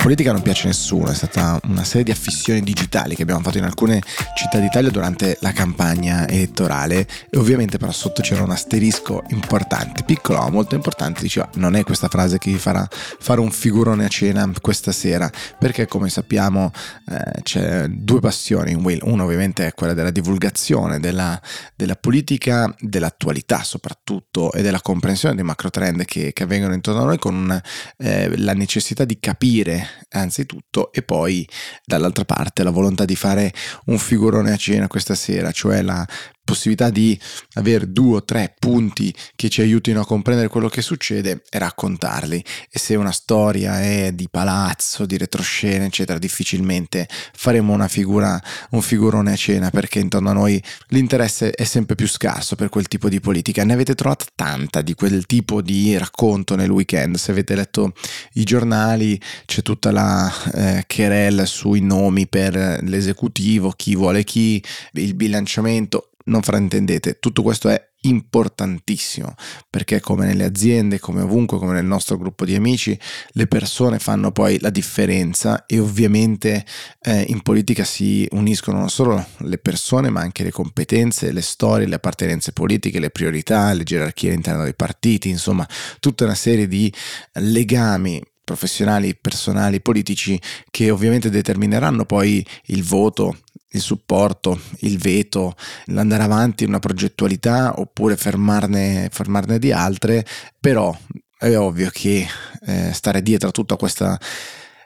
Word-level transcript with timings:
politica 0.00 0.32
non 0.32 0.40
piace 0.40 0.64
a 0.64 0.66
nessuno, 0.68 1.10
è 1.10 1.14
stata 1.14 1.60
una 1.64 1.84
serie 1.84 2.04
di 2.04 2.10
affissioni 2.10 2.62
digitali 2.62 3.14
che 3.14 3.20
abbiamo 3.20 3.42
fatto 3.42 3.58
in 3.58 3.64
alcune 3.64 4.00
città 4.34 4.58
d'Italia 4.58 4.90
durante 4.90 5.36
la 5.40 5.52
campagna 5.52 6.26
elettorale 6.26 7.06
e 7.28 7.36
ovviamente 7.36 7.76
però 7.76 7.92
sotto 7.92 8.22
c'era 8.22 8.42
un 8.42 8.50
asterisco 8.50 9.24
importante, 9.28 10.02
piccolo 10.04 10.38
ma 10.38 10.48
molto 10.48 10.74
importante, 10.74 11.20
diceva 11.20 11.50
non 11.56 11.76
è 11.76 11.84
questa 11.84 12.08
frase 12.08 12.38
che 12.38 12.50
vi 12.50 12.56
farà 12.56 12.88
fare 12.90 13.40
un 13.40 13.50
figurone 13.50 14.06
a 14.06 14.08
cena 14.08 14.50
questa 14.62 14.90
sera, 14.90 15.30
perché 15.58 15.86
come 15.86 16.08
sappiamo 16.08 16.70
eh, 17.06 17.42
c'è 17.42 17.86
due 17.88 18.20
passioni 18.20 18.72
in 18.72 18.82
Will, 18.82 19.00
una 19.02 19.24
ovviamente 19.24 19.66
è 19.66 19.74
quella 19.74 19.92
della 19.92 20.10
divulgazione, 20.10 20.98
della, 20.98 21.38
della 21.76 21.96
politica, 21.96 22.74
dell'attualità 22.78 23.62
soprattutto 23.62 24.50
e 24.52 24.62
della 24.62 24.80
comprensione 24.80 25.34
dei 25.34 25.44
macro 25.44 25.68
trend 25.68 26.06
che, 26.06 26.32
che 26.32 26.42
avvengono 26.42 26.72
intorno 26.72 27.02
a 27.02 27.04
noi 27.04 27.18
con 27.18 27.60
eh, 27.98 28.36
la 28.38 28.54
necessità 28.54 29.04
di 29.04 29.18
capire 29.20 29.89
anzitutto 30.10 30.92
e 30.92 31.02
poi 31.02 31.46
dall'altra 31.84 32.24
parte 32.24 32.62
la 32.62 32.70
volontà 32.70 33.04
di 33.04 33.16
fare 33.16 33.52
un 33.86 33.98
figurone 33.98 34.52
a 34.52 34.56
cena 34.56 34.88
questa 34.88 35.14
sera, 35.14 35.50
cioè 35.50 35.82
la 35.82 36.06
possibilità 36.50 36.90
di 36.90 37.16
avere 37.54 37.92
due 37.92 38.16
o 38.16 38.24
tre 38.24 38.52
punti 38.58 39.14
che 39.36 39.48
ci 39.48 39.60
aiutino 39.60 40.00
a 40.00 40.06
comprendere 40.06 40.48
quello 40.48 40.68
che 40.68 40.82
succede 40.82 41.44
e 41.48 41.58
raccontarli. 41.58 42.44
E 42.68 42.78
se 42.80 42.96
una 42.96 43.12
storia 43.12 43.80
è 43.80 44.10
di 44.12 44.28
palazzo, 44.28 45.06
di 45.06 45.16
retroscena, 45.16 45.84
eccetera, 45.84 46.18
difficilmente 46.18 47.08
faremo 47.08 47.72
una 47.72 47.86
figura, 47.86 48.40
un 48.70 48.82
figurone 48.82 49.32
a 49.32 49.36
cena 49.36 49.70
perché 49.70 50.00
intorno 50.00 50.30
a 50.30 50.32
noi 50.32 50.60
l'interesse 50.88 51.52
è 51.52 51.62
sempre 51.62 51.94
più 51.94 52.08
scarso 52.08 52.56
per 52.56 52.68
quel 52.68 52.88
tipo 52.88 53.08
di 53.08 53.20
politica. 53.20 53.62
Ne 53.62 53.74
avete 53.74 53.94
trovata 53.94 54.24
tanta 54.34 54.82
di 54.82 54.94
quel 54.94 55.26
tipo 55.26 55.62
di 55.62 55.96
racconto 55.96 56.56
nel 56.56 56.70
weekend. 56.70 57.14
Se 57.14 57.30
avete 57.30 57.54
letto 57.54 57.92
i 58.34 58.42
giornali 58.42 59.20
c'è 59.46 59.62
tutta 59.62 59.92
la 59.92 60.32
eh, 60.52 60.84
querella 60.88 61.46
sui 61.46 61.80
nomi 61.80 62.26
per 62.26 62.80
l'esecutivo, 62.82 63.70
chi 63.70 63.94
vuole 63.94 64.24
chi, 64.24 64.62
il 64.94 65.14
bilanciamento 65.14 66.09
non 66.24 66.42
fraintendete, 66.42 67.18
tutto 67.18 67.42
questo 67.42 67.68
è 67.68 67.88
importantissimo 68.02 69.34
perché 69.68 70.00
come 70.00 70.26
nelle 70.26 70.44
aziende, 70.44 70.98
come 70.98 71.22
ovunque, 71.22 71.58
come 71.58 71.74
nel 71.74 71.84
nostro 71.84 72.16
gruppo 72.16 72.44
di 72.44 72.54
amici, 72.54 72.98
le 73.32 73.46
persone 73.46 73.98
fanno 73.98 74.32
poi 74.32 74.58
la 74.60 74.70
differenza 74.70 75.66
e 75.66 75.78
ovviamente 75.78 76.64
eh, 77.02 77.26
in 77.28 77.42
politica 77.42 77.84
si 77.84 78.26
uniscono 78.32 78.78
non 78.78 78.90
solo 78.90 79.24
le 79.38 79.58
persone 79.58 80.10
ma 80.10 80.20
anche 80.20 80.42
le 80.44 80.50
competenze, 80.50 81.32
le 81.32 81.42
storie, 81.42 81.86
le 81.86 81.96
appartenenze 81.96 82.52
politiche, 82.52 83.00
le 83.00 83.10
priorità, 83.10 83.72
le 83.72 83.84
gerarchie 83.84 84.30
all'interno 84.30 84.62
dei 84.62 84.74
partiti, 84.74 85.28
insomma 85.28 85.68
tutta 85.98 86.24
una 86.24 86.34
serie 86.34 86.66
di 86.66 86.92
legami 87.34 88.22
professionali, 88.42 89.14
personali, 89.14 89.80
politici 89.80 90.40
che 90.70 90.90
ovviamente 90.90 91.30
determineranno 91.30 92.04
poi 92.04 92.44
il 92.66 92.82
voto 92.82 93.36
il 93.72 93.80
supporto, 93.80 94.60
il 94.80 94.98
veto, 94.98 95.54
l'andare 95.86 96.22
avanti 96.22 96.64
in 96.64 96.70
una 96.70 96.78
progettualità 96.78 97.78
oppure 97.78 98.16
fermarne, 98.16 99.08
fermarne 99.12 99.58
di 99.58 99.72
altre, 99.72 100.26
però 100.58 100.96
è 101.38 101.56
ovvio 101.56 101.90
che 101.90 102.26
eh, 102.66 102.92
stare 102.92 103.22
dietro 103.22 103.48
a 103.48 103.52
tutta 103.52 103.76
questa 103.76 104.18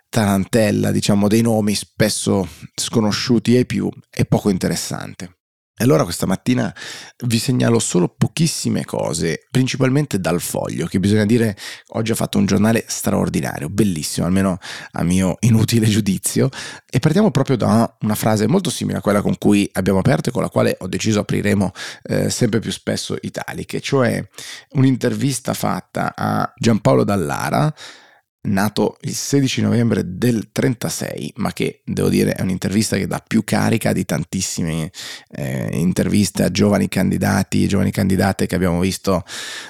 tarantella, 0.09 0.93
diciamo, 0.93 1.27
dei 1.27 1.41
nomi 1.41 1.75
spesso 1.75 2.49
sconosciuti 2.75 3.57
ai 3.57 3.67
più 3.67 3.89
è 4.09 4.25
poco 4.25 4.51
interessante. 4.51 5.34
Allora 5.79 6.05
questa 6.05 6.25
mattina 6.25 6.73
vi 7.25 7.39
segnalo 7.41 7.81
solo 7.81 8.09
pochissime 8.09 8.85
cose, 8.85 9.49
principalmente 9.51 10.21
dal 10.21 10.41
foglio, 10.41 10.87
che 10.87 11.01
bisogna 11.01 11.27
dire 11.27 11.57
oggi 11.95 12.13
ha 12.13 12.15
fatto 12.15 12.39
un 12.39 12.47
giornale 12.47 12.85
straordinario, 12.87 13.69
bellissimo, 13.69 14.25
almeno 14.25 14.59
a 14.93 15.03
mio 15.03 15.37
inutile 15.41 15.87
giudizio. 15.87 16.49
E 16.89 17.01
partiamo 17.01 17.33
proprio 17.33 17.57
da 17.57 17.97
una 18.03 18.15
frase 18.15 18.47
molto 18.47 18.71
simile 18.71 18.99
a 18.99 19.01
quella 19.01 19.21
con 19.21 19.37
cui 19.37 19.69
abbiamo 19.73 19.99
aperto 19.99 20.29
e 20.29 20.33
con 20.33 20.43
la 20.43 20.49
quale 20.49 20.77
ho 20.79 20.87
deciso 20.87 21.19
apriremo 21.19 21.73
eh, 22.05 22.31
sempre 22.31 22.61
più 22.61 22.71
spesso 22.71 23.17
Italiche, 23.21 23.81
cioè 23.81 24.25
un'intervista 24.75 25.55
fatta 25.55 26.13
a 26.15 26.53
Giampaolo 26.57 27.03
Dallara 27.03 27.75
nato 28.45 28.97
il 29.03 29.15
16 29.15 29.63
novembre 29.63 30.03
del 30.05 30.49
36, 30.53 31.35
ma 31.37 31.53
che 31.53 31.81
devo 31.85 32.09
dire 32.09 32.33
è 32.33 32.43
un'intervista 32.43 32.97
che 32.97 33.07
dà 33.07 33.23
più 33.27 33.45
carica 33.45 33.93
di 33.93 34.05
tantissime 34.05 34.91
eh, 35.31 35.69
interviste 35.73 36.43
a 36.43 36.51
giovani 36.51 36.89
candidati 36.89 37.65
e 37.65 37.67
giovani 37.67 37.91
candidate 37.91 38.47
che 38.47 38.55
abbiamo 38.55 38.81
visto 38.81 39.25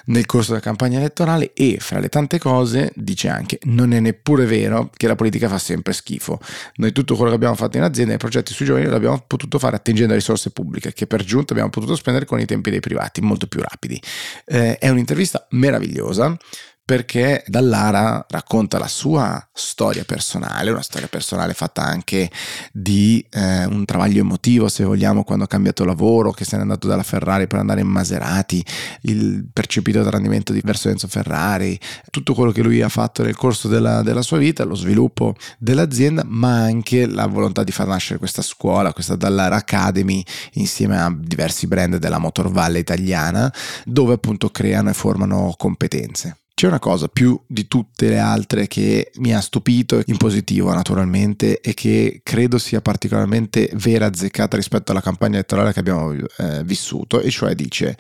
nel 0.07 0.27
corso 0.27 0.51
della 0.51 0.63
campagna 0.63 0.99
elettorale 0.99 1.53
e 1.55 1.79
fra 1.79 1.99
le 1.99 2.09
tante 2.09 2.39
cose 2.39 2.93
dice 2.95 3.29
anche 3.29 3.59
non 3.65 3.93
è 3.93 4.01
neppure 4.01 4.47
vero 4.47 4.91
che 4.95 5.07
la 5.07 5.15
politica 5.15 5.49
fa 5.49 5.59
sempre 5.59 5.93
schifo. 5.93 6.41
Noi 6.77 6.93
tutto 6.93 7.15
quello 7.15 7.31
che 7.31 7.37
abbiamo 7.37 7.55
fatto 7.55 7.77
in 7.77 7.83
azienda 7.83 8.15
e 8.15 8.17
progetti 8.17 8.53
sui 8.53 8.67
giovani 8.67 8.87
l'abbiamo 8.87 9.23
potuto 9.27 9.59
fare 9.59 9.77
attingendo 9.77 10.15
risorse 10.15 10.51
pubbliche 10.51 10.93
che 10.93 11.07
per 11.07 11.23
giunta 11.25 11.53
abbiamo 11.53 11.71
potuto 11.71 11.95
spendere 11.95 12.25
con 12.25 12.41
i 12.41 12.45
tempi 12.45 12.71
dei 12.71 12.81
privati 12.81 13.21
molto 13.21 13.47
più 13.47 13.61
rapidi. 13.61 14.01
Eh, 14.45 14.79
è 14.79 14.89
un'intervista 14.89 15.47
meravigliosa 15.51 16.37
perché 16.85 17.43
Dallara 17.47 18.27
racconta 18.29 18.79
la 18.79 18.89
sua 18.89 19.49
storia 19.53 20.05
personale, 20.05 20.71
una 20.71 20.83
storia 20.83 21.09
personale 21.09 21.55
fatta 21.55 21.83
anche 21.83 22.31
di 22.73 23.25
eh, 23.31 23.65
un 23.65 23.87
travaglio 23.87 24.21
emotivo, 24.21 24.69
se 24.69 24.85
vogliamo, 24.85 25.25
quando 25.25 25.45
ha 25.45 25.49
cambiato 25.49 25.87
lavoro, 25.87 26.33
che 26.33 26.45
se 26.45 26.57
n'è 26.57 26.63
andato 26.63 26.87
dalla 26.87 27.03
Ferrari 27.03 27.47
per 27.47 27.61
andare 27.61 27.81
in 27.81 27.87
Maserati, 27.87 28.63
il 29.03 29.49
percepito 29.51 30.09
rendimento 30.11 30.53
di 30.53 30.61
verso 30.63 30.91
Enzo 30.91 31.09
Ferrari, 31.09 31.79
tutto 32.11 32.35
quello 32.35 32.53
che 32.53 32.63
lui 32.63 32.83
ha 32.83 32.91
fatto 32.91 33.23
nel 33.23 33.37
corso 33.37 33.67
della, 33.67 34.03
della 34.03 34.23
sua 34.23 34.37
vita, 34.37 34.65
lo 34.65 34.75
sviluppo 34.75 35.35
dell'azienda, 35.59 36.23
ma 36.27 36.65
anche 36.65 37.07
la 37.07 37.27
volontà 37.27 37.65
di 37.65 37.73
far 37.73 37.87
nascere 37.87 38.19
questa 38.19 38.43
scuola, 38.43 38.93
questa 38.93 39.17
Dallara 39.17 39.57
Academy, 39.57 40.23
insieme 40.55 41.01
a 41.01 41.15
diversi 41.17 41.67
brand 41.67 41.97
della 41.97 42.19
Motor 42.19 42.51
Valle 42.51 42.79
italiana, 42.79 43.51
dove 43.85 44.13
appunto 44.13 44.51
creano 44.51 44.91
e 44.91 44.95
formano 44.95 45.55
competenze. 45.57 46.41
C'è 46.55 46.69
una 46.69 46.79
cosa 46.79 47.09
più 47.09 47.39
di 47.49 47.67
tutte 47.67 48.09
le 48.09 48.19
altre 48.19 48.69
che 48.69 49.11
mi 49.17 49.35
ha 49.35 49.41
stupito 49.41 50.01
in 50.07 50.17
positivo 50.17 50.73
naturalmente 50.73 51.61
e 51.61 51.75
che 51.75 52.21
credo 52.23 52.59
sia 52.59 52.81
particolarmente 52.81 53.69
vera 53.75 54.07
azzeccata 54.07 54.57
rispetto 54.57 54.93
alla 54.93 55.01
campagna 55.01 55.35
elettorale 55.35 55.73
che 55.73 55.81
abbiamo 55.81 56.13
eh, 56.13 56.63
vissuto 56.63 57.21
e 57.21 57.31
cioè 57.31 57.57
dice 57.57 57.97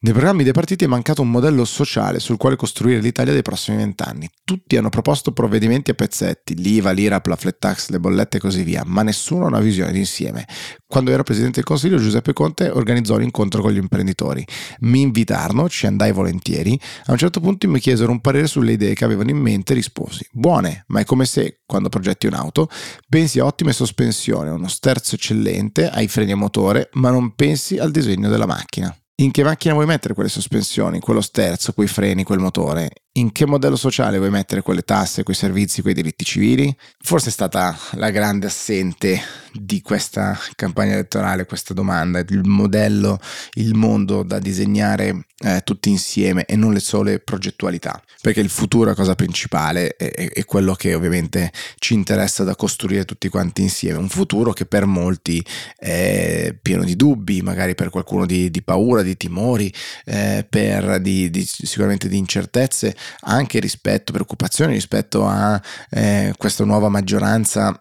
nei 0.00 0.12
programmi 0.12 0.44
dei 0.44 0.52
partiti 0.52 0.84
è 0.84 0.86
mancato 0.86 1.22
un 1.22 1.30
modello 1.30 1.64
sociale 1.64 2.20
sul 2.20 2.36
quale 2.36 2.54
costruire 2.54 3.00
l'Italia 3.00 3.32
dei 3.32 3.42
prossimi 3.42 3.78
vent'anni. 3.78 4.30
Tutti 4.44 4.76
hanno 4.76 4.90
proposto 4.90 5.32
provvedimenti 5.32 5.90
a 5.90 5.94
pezzetti, 5.94 6.54
l'IVA, 6.54 6.92
l'IRAP, 6.92 7.26
la 7.26 7.34
flat 7.34 7.56
tax, 7.58 7.88
le 7.88 7.98
bollette 7.98 8.36
e 8.36 8.40
così 8.40 8.62
via, 8.62 8.84
ma 8.86 9.02
nessuno 9.02 9.46
ha 9.46 9.48
una 9.48 9.58
visione 9.58 9.90
d'insieme. 9.90 10.46
Quando 10.86 11.10
ero 11.10 11.24
Presidente 11.24 11.56
del 11.56 11.64
Consiglio, 11.64 11.98
Giuseppe 11.98 12.32
Conte 12.32 12.70
organizzò 12.70 13.16
un 13.16 13.24
incontro 13.24 13.60
con 13.60 13.72
gli 13.72 13.76
imprenditori. 13.78 14.46
Mi 14.80 15.00
invitarono, 15.00 15.68
ci 15.68 15.86
andai 15.86 16.12
volentieri. 16.12 16.78
A 17.06 17.12
un 17.12 17.18
certo 17.18 17.40
punto 17.40 17.68
mi 17.68 17.80
chiesero 17.80 18.12
un 18.12 18.20
parere 18.20 18.46
sulle 18.46 18.72
idee 18.72 18.94
che 18.94 19.04
avevano 19.04 19.30
in 19.30 19.38
mente 19.38 19.72
e 19.72 19.74
risposi: 19.76 20.24
Buone, 20.30 20.84
ma 20.88 21.00
è 21.00 21.04
come 21.04 21.24
se, 21.24 21.62
quando 21.66 21.88
progetti 21.88 22.28
un'auto, 22.28 22.68
pensi 23.08 23.40
a 23.40 23.46
ottime 23.46 23.72
sospensioni, 23.72 24.48
uno 24.48 24.68
sterzo 24.68 25.16
eccellente, 25.16 25.90
ai 25.90 26.06
freni 26.06 26.30
a 26.30 26.36
motore, 26.36 26.88
ma 26.92 27.10
non 27.10 27.34
pensi 27.34 27.78
al 27.78 27.90
disegno 27.90 28.28
della 28.28 28.46
macchina. 28.46 28.96
In 29.20 29.32
che 29.32 29.42
macchina 29.42 29.74
vuoi 29.74 29.86
mettere 29.86 30.14
quelle 30.14 30.28
sospensioni, 30.28 31.00
quello 31.00 31.20
sterzo, 31.20 31.72
quei 31.72 31.88
freni, 31.88 32.22
quel 32.22 32.38
motore? 32.38 32.90
In 33.12 33.32
che 33.32 33.46
modello 33.46 33.74
sociale 33.74 34.18
vuoi 34.18 34.30
mettere 34.30 34.62
quelle 34.62 34.82
tasse, 34.82 35.24
quei 35.24 35.34
servizi, 35.34 35.82
quei 35.82 35.94
diritti 35.94 36.24
civili? 36.24 36.74
Forse 37.00 37.30
è 37.30 37.32
stata 37.32 37.76
la 37.92 38.10
grande 38.10 38.46
assente 38.46 39.20
di 39.52 39.80
questa 39.80 40.38
campagna 40.54 40.92
elettorale, 40.92 41.46
questa 41.46 41.74
domanda, 41.74 42.20
il 42.20 42.44
modello, 42.44 43.18
il 43.54 43.74
mondo 43.74 44.22
da 44.22 44.38
disegnare 44.38 45.26
eh, 45.40 45.62
tutti 45.64 45.88
insieme 45.88 46.44
e 46.44 46.56
non 46.56 46.72
le 46.72 46.80
sole 46.80 47.18
progettualità, 47.18 48.00
perché 48.20 48.40
il 48.40 48.48
futuro 48.50 48.84
è 48.84 48.88
la 48.88 48.94
cosa 48.94 49.14
principale 49.14 49.96
e, 49.96 50.30
è 50.32 50.44
quello 50.44 50.74
che 50.74 50.94
ovviamente 50.94 51.52
ci 51.78 51.94
interessa 51.94 52.44
da 52.44 52.56
costruire 52.56 53.04
tutti 53.04 53.28
quanti 53.28 53.62
insieme, 53.62 53.98
un 53.98 54.08
futuro 54.08 54.52
che 54.52 54.66
per 54.66 54.86
molti 54.86 55.44
è 55.76 56.56
pieno 56.60 56.84
di 56.84 56.96
dubbi, 56.96 57.42
magari 57.42 57.74
per 57.74 57.90
qualcuno 57.90 58.26
di, 58.26 58.50
di 58.50 58.62
paura, 58.62 59.02
di 59.02 59.16
timori, 59.16 59.72
eh, 60.04 60.46
per 60.48 61.00
di, 61.00 61.30
di, 61.30 61.44
sicuramente 61.44 62.08
di 62.08 62.16
incertezze, 62.16 62.94
anche 63.20 63.60
rispetto, 63.60 64.12
preoccupazioni 64.12 64.72
rispetto 64.72 65.26
a 65.26 65.60
eh, 65.90 66.32
questa 66.36 66.64
nuova 66.64 66.88
maggioranza 66.88 67.80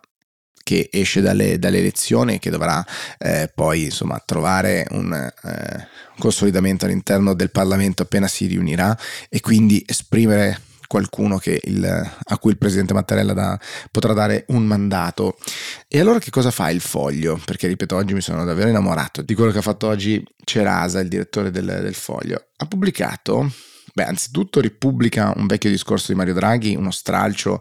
che 0.68 0.90
esce 0.92 1.22
dalle, 1.22 1.58
dalle 1.60 1.78
elezioni 1.78 2.36
e 2.36 2.40
che 2.40 2.50
dovrà 2.50 2.86
eh, 3.20 3.50
poi 3.56 3.86
insomma 3.86 4.22
trovare 4.26 4.86
un 4.92 5.14
eh, 5.14 5.88
consolidamento 6.20 6.84
all'interno 6.84 7.34
del 7.34 7.52
Parlamento 7.52 8.04
appena 8.04 8.28
si 8.28 8.48
riunirà 8.48 8.98
e 9.30 9.40
quindi 9.40 9.82
esprimere 9.88 10.60
qualcuno 10.88 11.40
il, 11.44 12.12
a 12.24 12.38
cui 12.38 12.52
il 12.52 12.58
presidente 12.58 12.94
Mattarella 12.94 13.34
da, 13.34 13.60
potrà 13.92 14.14
dare 14.14 14.46
un 14.48 14.66
mandato. 14.66 15.38
E 15.88 16.00
allora 16.00 16.20
che 16.20 16.32
cosa 16.32 16.52
fa 16.52 16.70
il 16.70 16.82
foglio? 16.82 17.40
Perché 17.46 17.68
ripeto, 17.68 17.96
oggi 17.96 18.14
mi 18.14 18.22
sono 18.22 18.44
davvero 18.44 18.70
innamorato 18.70 19.22
di 19.22 19.36
quello 19.36 19.52
che 19.52 19.60
ha 19.60 19.62
fatto 19.62 19.88
oggi 19.88 20.22
Cerasa, 20.44 21.00
il 21.00 21.10
direttore 21.10 21.52
del, 21.52 21.66
del 21.66 21.96
foglio. 21.96 22.48
Ha 22.58 22.66
pubblicato 22.66 23.52
Beh, 23.98 24.04
anzitutto 24.04 24.62
ripubblica 24.62 25.34
un 25.38 25.48
vecchio 25.48 25.72
discorso 25.72 26.12
di 26.12 26.18
Mario 26.20 26.36
Draghi, 26.36 26.76
uno 26.76 26.92
stralcio 26.92 27.60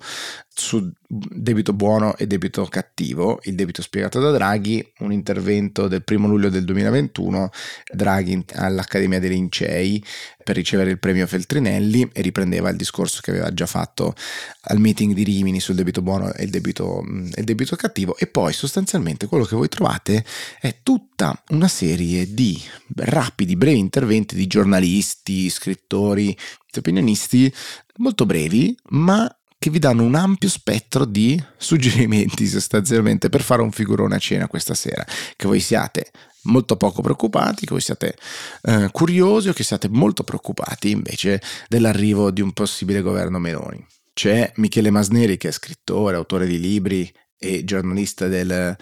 su 0.58 0.90
debito 1.06 1.74
buono 1.74 2.16
e 2.16 2.26
debito 2.26 2.64
cattivo, 2.64 3.40
il 3.44 3.54
debito 3.54 3.82
spiegato 3.82 4.20
da 4.20 4.30
Draghi, 4.30 4.92
un 5.00 5.12
intervento 5.12 5.86
del 5.86 6.02
primo 6.02 6.26
luglio 6.26 6.48
del 6.48 6.64
2021, 6.64 7.50
Draghi 7.92 8.42
all'Accademia 8.54 9.20
dei 9.20 9.28
Lincei 9.28 10.02
per 10.42 10.56
ricevere 10.56 10.90
il 10.90 10.98
premio 10.98 11.26
Feltrinelli 11.26 12.08
e 12.12 12.22
riprendeva 12.22 12.70
il 12.70 12.76
discorso 12.76 13.20
che 13.22 13.32
aveva 13.32 13.52
già 13.52 13.66
fatto 13.66 14.14
al 14.62 14.80
meeting 14.80 15.12
di 15.12 15.24
Rimini 15.24 15.60
sul 15.60 15.74
debito 15.74 16.00
buono 16.00 16.32
e 16.32 16.44
il 16.44 16.50
debito, 16.50 17.02
e 17.02 17.40
il 17.40 17.44
debito 17.44 17.76
cattivo. 17.76 18.16
E 18.16 18.26
poi 18.26 18.54
sostanzialmente 18.54 19.26
quello 19.26 19.44
che 19.44 19.56
voi 19.56 19.68
trovate 19.68 20.24
è 20.58 20.76
tutta 20.82 21.40
una 21.50 21.68
serie 21.68 22.32
di 22.32 22.58
rapidi, 22.94 23.56
brevi 23.56 23.78
interventi 23.78 24.34
di 24.34 24.46
giornalisti, 24.46 25.50
scrittori, 25.50 26.36
opinionisti 26.78 27.52
molto 27.98 28.26
brevi 28.26 28.76
ma 28.90 29.35
che 29.58 29.70
vi 29.70 29.78
danno 29.78 30.02
un 30.02 30.14
ampio 30.14 30.48
spettro 30.48 31.04
di 31.04 31.42
suggerimenti 31.56 32.46
sostanzialmente 32.48 33.28
per 33.28 33.42
fare 33.42 33.62
un 33.62 33.72
figurone 33.72 34.16
a 34.16 34.18
cena 34.18 34.48
questa 34.48 34.74
sera. 34.74 35.04
Che 35.04 35.46
voi 35.46 35.60
siate 35.60 36.10
molto 36.42 36.76
poco 36.76 37.02
preoccupati, 37.02 37.66
che 37.66 37.72
voi 37.72 37.80
siate 37.80 38.16
eh, 38.62 38.88
curiosi 38.92 39.48
o 39.48 39.52
che 39.52 39.64
siate 39.64 39.88
molto 39.88 40.22
preoccupati 40.22 40.90
invece 40.90 41.40
dell'arrivo 41.68 42.30
di 42.30 42.40
un 42.40 42.52
possibile 42.52 43.00
governo 43.00 43.38
Meloni. 43.38 43.84
C'è 44.12 44.52
Michele 44.56 44.90
Masneri 44.90 45.36
che 45.36 45.48
è 45.48 45.52
scrittore, 45.52 46.16
autore 46.16 46.46
di 46.46 46.58
libri 46.58 47.12
e 47.38 47.64
giornalista 47.64 48.28
del, 48.28 48.74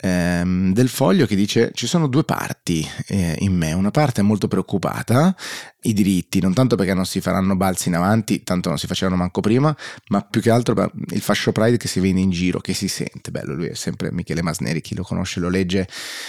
ehm, 0.00 0.72
del 0.72 0.88
foglio 0.88 1.26
che 1.26 1.34
dice 1.34 1.70
ci 1.74 1.86
sono 1.86 2.06
due 2.06 2.24
parti 2.24 2.86
eh, 3.08 3.36
in 3.40 3.56
me, 3.56 3.72
una 3.72 3.90
parte 3.90 4.22
molto 4.22 4.48
preoccupata, 4.48 5.34
i 5.82 5.92
diritti, 5.92 6.40
non 6.40 6.52
tanto 6.54 6.76
perché 6.76 6.94
non 6.94 7.06
si 7.06 7.20
faranno 7.20 7.56
balzi 7.56 7.88
in 7.88 7.94
avanti, 7.94 8.42
tanto 8.42 8.68
non 8.68 8.78
si 8.78 8.86
facevano 8.86 9.16
manco 9.16 9.40
prima, 9.40 9.74
ma 10.08 10.22
più 10.22 10.40
che 10.40 10.50
altro 10.50 10.90
il 11.10 11.20
fascio 11.20 11.52
pride 11.52 11.76
che 11.76 11.88
si 11.88 12.00
vede 12.00 12.20
in 12.20 12.30
giro, 12.30 12.60
che 12.60 12.74
si 12.74 12.88
sente, 12.88 13.30
bello, 13.30 13.54
lui 13.54 13.66
è 13.66 13.74
sempre 13.74 14.10
Michele 14.10 14.42
Masneri, 14.42 14.80
chi 14.80 14.94
lo 14.94 15.02
conosce 15.02 15.40
lo 15.40 15.48
legge, 15.48 15.88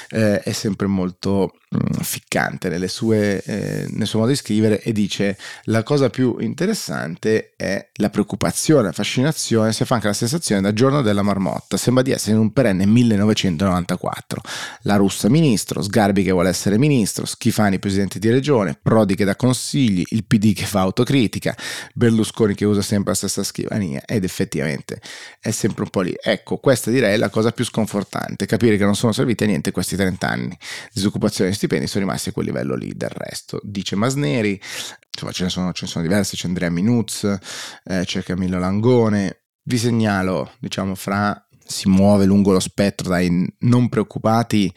eh, 0.09 0.39
è 0.39 0.51
sempre 0.51 0.87
molto 0.87 1.55
mh, 1.69 1.77
mm, 1.77 2.01
ficcante 2.01 2.87
sue, 2.87 3.41
eh, 3.43 3.87
nel 3.89 4.07
suo 4.07 4.19
modo 4.19 4.31
di 4.31 4.37
scrivere 4.37 4.81
e 4.81 4.91
dice 4.91 5.37
la 5.63 5.83
cosa 5.83 6.09
più 6.09 6.37
interessante 6.39 7.53
è 7.55 7.89
la 7.95 8.09
preoccupazione, 8.09 8.83
la 8.83 8.91
fascinazione, 8.91 9.73
si 9.73 9.83
fa 9.85 9.95
anche 9.95 10.07
la 10.07 10.13
sensazione 10.13 10.61
da 10.61 10.73
giorno 10.73 11.01
della 11.01 11.23
marmotta, 11.23 11.77
sembra 11.77 12.03
di 12.03 12.11
essere 12.11 12.33
in 12.33 12.39
un 12.39 12.53
perenne 12.53 12.85
1900 12.85 13.58
1994. 13.65 14.41
La 14.83 14.95
russa 14.95 15.29
ministro, 15.29 15.81
Sgarbi 15.81 16.23
che 16.23 16.31
vuole 16.31 16.49
essere 16.49 16.77
ministro, 16.77 17.25
Schifani 17.25 17.79
presidente 17.79 18.19
di 18.19 18.29
regione, 18.29 18.77
Prodi 18.81 19.15
che 19.15 19.25
dà 19.25 19.35
consigli, 19.35 20.03
il 20.09 20.25
PD 20.25 20.53
che 20.53 20.65
fa 20.65 20.81
autocritica, 20.81 21.55
Berlusconi 21.93 22.55
che 22.55 22.65
usa 22.65 22.81
sempre 22.81 23.11
la 23.11 23.15
stessa 23.15 23.43
scrivania 23.43 24.01
ed 24.05 24.23
effettivamente 24.23 25.01
è 25.39 25.51
sempre 25.51 25.83
un 25.83 25.89
po' 25.89 26.01
lì. 26.01 26.13
Ecco, 26.21 26.57
questa 26.57 26.91
direi 26.91 27.13
è 27.13 27.17
la 27.17 27.29
cosa 27.29 27.51
più 27.51 27.63
sconfortante, 27.63 28.45
capire 28.45 28.77
che 28.77 28.83
non 28.83 28.95
sono 28.95 29.11
serviti 29.11 29.43
a 29.43 29.47
niente 29.47 29.71
questi 29.71 29.95
30 29.95 30.27
anni. 30.27 30.57
Disoccupazione 30.93 31.51
e 31.51 31.53
stipendi 31.53 31.87
sono 31.87 32.05
rimasti 32.05 32.29
a 32.29 32.31
quel 32.31 32.45
livello 32.45 32.75
lì 32.75 32.93
del 32.95 33.09
resto. 33.09 33.59
Dice 33.63 33.95
Masneri, 33.95 34.59
insomma 35.11 35.31
ce 35.31 35.43
ne 35.43 35.49
sono, 35.49 35.71
ce 35.73 35.85
ne 35.85 35.91
sono 35.91 36.03
diversi, 36.03 36.35
c'è 36.35 36.47
Andrea 36.47 36.69
Minuz, 36.69 37.23
eh, 37.23 38.01
c'è 38.05 38.23
Camillo 38.23 38.59
Langone. 38.59 39.43
Vi 39.63 39.77
segnalo, 39.77 40.53
diciamo, 40.59 40.95
fra 40.95 41.47
si 41.69 41.87
muove 41.87 42.25
lungo 42.25 42.51
lo 42.51 42.59
spettro 42.59 43.09
dai 43.09 43.47
non 43.59 43.89
preoccupati 43.89 44.73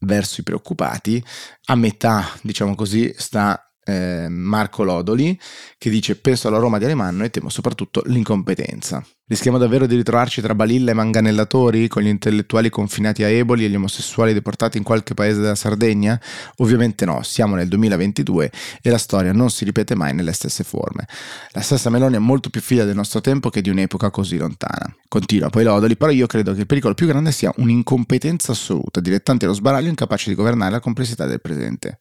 verso 0.00 0.40
i 0.40 0.44
preoccupati. 0.44 1.22
A 1.66 1.74
metà, 1.74 2.30
diciamo 2.42 2.76
così, 2.76 3.12
sta 3.16 3.60
eh, 3.84 4.28
Marco 4.28 4.84
Lodoli 4.84 5.38
che 5.76 5.90
dice 5.90 6.16
penso 6.16 6.48
alla 6.48 6.58
Roma 6.58 6.78
di 6.78 6.84
Alemanno 6.84 7.24
e 7.24 7.30
temo 7.30 7.48
soprattutto 7.48 8.02
l'incompetenza. 8.06 9.04
Rischiamo 9.28 9.58
davvero 9.58 9.86
di 9.86 9.94
ritrovarci 9.94 10.40
tra 10.40 10.54
balilla 10.54 10.92
e 10.92 10.94
manganellatori, 10.94 11.86
con 11.86 12.02
gli 12.02 12.06
intellettuali 12.06 12.70
confinati 12.70 13.24
a 13.24 13.28
Eboli 13.28 13.66
e 13.66 13.68
gli 13.68 13.74
omosessuali 13.74 14.32
deportati 14.32 14.78
in 14.78 14.84
qualche 14.84 15.12
paese 15.12 15.42
della 15.42 15.54
Sardegna? 15.54 16.18
Ovviamente 16.56 17.04
no, 17.04 17.22
siamo 17.22 17.54
nel 17.54 17.68
2022 17.68 18.50
e 18.80 18.88
la 18.88 18.96
storia 18.96 19.34
non 19.34 19.50
si 19.50 19.66
ripete 19.66 19.94
mai 19.94 20.14
nelle 20.14 20.32
stesse 20.32 20.64
forme. 20.64 21.06
La 21.50 21.60
stessa 21.60 21.90
Meloni 21.90 22.16
è 22.16 22.18
molto 22.18 22.48
più 22.48 22.62
figlia 22.62 22.86
del 22.86 22.94
nostro 22.94 23.20
tempo 23.20 23.50
che 23.50 23.60
di 23.60 23.68
un'epoca 23.68 24.08
così 24.08 24.38
lontana. 24.38 24.90
Continua 25.08 25.50
poi 25.50 25.64
Lodoli, 25.64 25.98
però 25.98 26.10
io 26.10 26.26
credo 26.26 26.54
che 26.54 26.60
il 26.60 26.66
pericolo 26.66 26.94
più 26.94 27.06
grande 27.06 27.30
sia 27.30 27.52
un'incompetenza 27.54 28.52
assoluta, 28.52 29.00
dilettanti 29.00 29.44
allo 29.44 29.52
sbaraglio 29.52 29.90
incapaci 29.90 30.30
di 30.30 30.36
governare 30.36 30.70
la 30.70 30.80
complessità 30.80 31.26
del 31.26 31.42
presente. 31.42 32.00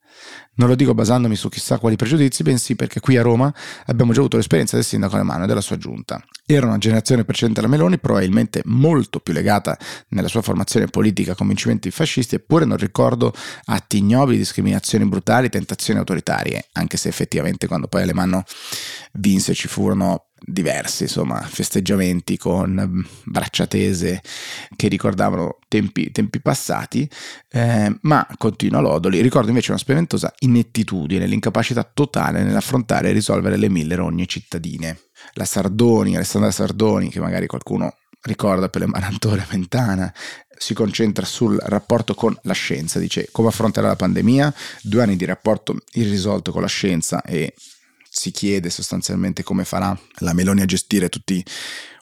Non 0.55 0.69
lo 0.69 0.75
dico 0.75 0.93
basandomi 0.93 1.35
su 1.35 1.49
chissà 1.49 1.77
quali 1.77 1.95
pregiudizi, 1.95 2.41
bensì 2.41 2.75
perché 2.75 2.99
qui 2.99 3.15
a 3.17 3.21
Roma 3.21 3.53
abbiamo 3.85 4.11
già 4.11 4.19
avuto 4.19 4.37
l'esperienza 4.37 4.75
del 4.75 4.85
sindaco 4.85 5.15
Alemanno 5.15 5.43
e 5.43 5.47
della 5.47 5.61
sua 5.61 5.77
giunta. 5.77 6.23
Era 6.45 6.65
una 6.65 6.77
generazione 6.77 7.16
precedente 7.25 7.59
alla 7.59 7.69
Meloni, 7.69 7.99
probabilmente 7.99 8.61
molto 8.65 9.19
più 9.19 9.33
legata 9.33 9.77
nella 10.09 10.27
sua 10.27 10.41
formazione 10.41 10.87
politica 10.87 11.31
a 11.31 11.35
convincimenti 11.35 11.91
fascisti, 11.91 12.35
eppure 12.35 12.65
non 12.65 12.77
ricordo 12.77 13.33
atti 13.65 13.97
ignobili, 13.97 14.37
discriminazioni 14.37 15.05
brutali, 15.05 15.49
tentazioni 15.49 15.99
autoritarie, 15.99 16.67
anche 16.73 16.97
se 16.97 17.09
effettivamente 17.09 17.67
quando 17.67 17.87
poi 17.87 18.03
Alemanno 18.03 18.43
vinse 19.13 19.53
ci 19.53 19.67
furono 19.67 20.26
diversi 20.39 21.03
insomma 21.03 21.41
festeggiamenti 21.41 22.37
con 22.37 23.05
braccia 23.23 23.65
tese 23.67 24.21
che 24.75 24.87
ricordavano 24.87 25.57
tempi, 25.67 26.11
tempi 26.11 26.39
passati 26.39 27.09
eh, 27.49 27.97
ma 28.01 28.27
continua 28.37 28.79
Lodoli 28.79 29.21
ricordo 29.21 29.49
invece 29.49 29.71
una 29.71 29.79
spaventosa 29.79 30.33
inettitudine 30.39 31.25
l'incapacità 31.25 31.83
totale 31.83 32.43
nell'affrontare 32.43 33.09
e 33.09 33.13
risolvere 33.13 33.57
le 33.57 33.69
mille 33.69 33.95
rogne 33.95 34.25
cittadine. 34.25 34.99
La 35.33 35.45
Sardoni, 35.45 36.15
Alessandra 36.15 36.51
Sardoni, 36.51 37.09
che 37.09 37.19
magari 37.19 37.47
qualcuno 37.47 37.95
ricorda 38.21 38.69
per 38.69 38.81
le 38.81 38.87
Marantore 38.87 39.45
Mentana, 39.51 40.13
si 40.57 40.73
concentra 40.73 41.25
sul 41.25 41.57
rapporto 41.57 42.15
con 42.15 42.35
la 42.43 42.53
scienza, 42.53 42.99
dice 42.99 43.29
come 43.31 43.49
affronterà 43.49 43.87
la 43.87 43.95
pandemia, 43.95 44.53
due 44.81 45.03
anni 45.03 45.15
di 45.15 45.25
rapporto 45.25 45.75
irrisolto 45.93 46.51
con 46.51 46.61
la 46.61 46.67
scienza 46.67 47.21
e 47.21 47.53
si 48.09 48.31
chiede 48.31 48.69
sostanzialmente 48.69 49.43
come 49.43 49.63
farà 49.63 49.97
la 50.19 50.33
Meloni 50.33 50.61
a 50.61 50.65
gestire 50.65 51.09
tutti 51.09 51.43